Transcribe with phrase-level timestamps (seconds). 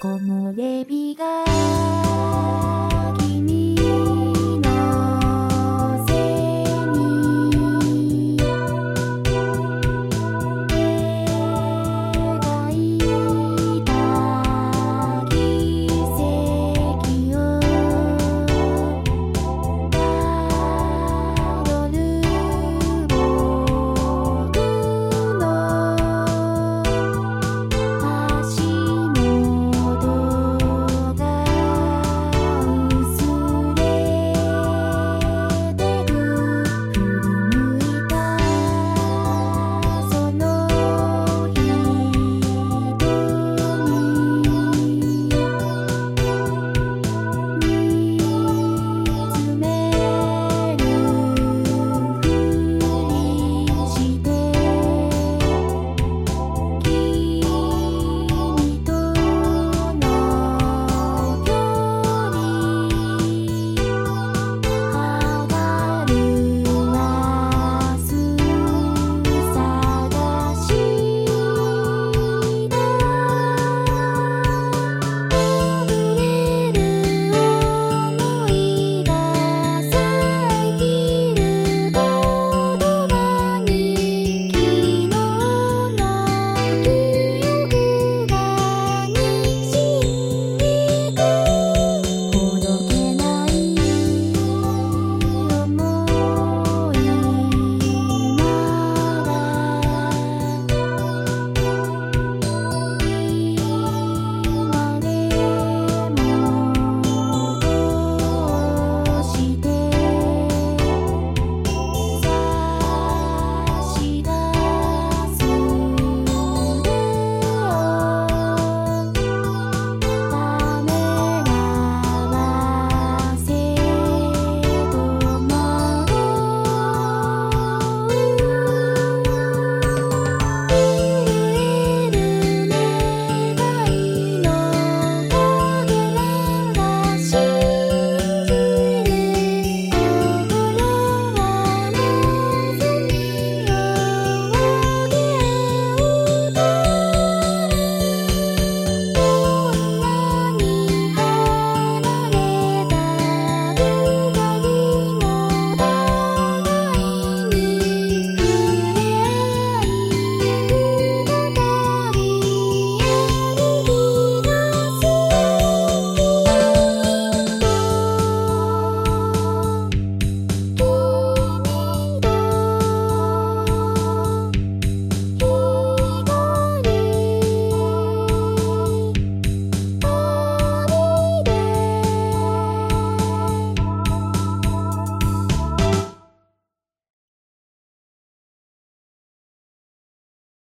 [0.00, 2.73] 木漏れ日が